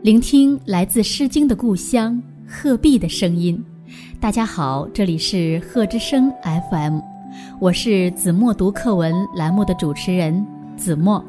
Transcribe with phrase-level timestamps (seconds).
[0.00, 3.62] 聆听来自《诗经》的故乡鹤壁的声音。
[4.20, 6.32] 大家好，这里是鹤之声
[6.70, 7.00] FM，
[7.60, 10.46] 我是子墨读课文栏目的主持人
[10.76, 11.22] 子墨。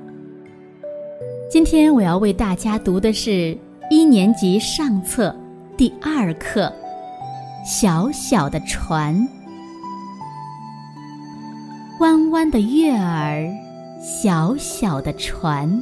[1.50, 3.58] 今天我要为大家读的是
[3.90, 5.36] 一年级上册
[5.76, 6.66] 第二课
[7.66, 9.16] 《小小的船》。
[12.00, 13.52] 弯弯的月儿，
[14.00, 15.82] 小小的船。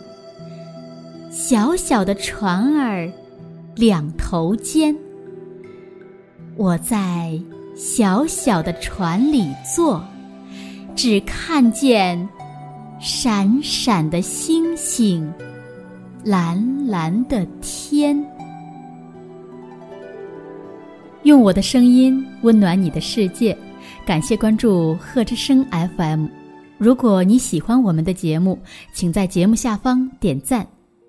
[1.39, 3.07] 小小的船儿，
[3.75, 4.93] 两头尖。
[6.55, 7.39] 我在
[7.75, 10.03] 小小的船里坐，
[10.95, 12.27] 只看见
[12.99, 15.31] 闪闪的星星，
[16.23, 18.19] 蓝蓝的天。
[21.21, 23.55] 用我的声音温暖你的世界，
[24.07, 25.63] 感谢关注贺之声
[25.95, 26.25] FM。
[26.79, 28.57] 如果你喜欢我们的节目，
[28.91, 30.67] 请在节目下方点赞。